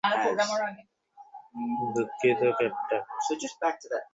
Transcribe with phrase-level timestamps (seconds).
[1.95, 3.01] দুঃখিত, ক্যাপ্টেন।